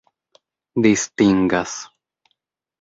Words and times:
distingas 0.83 1.73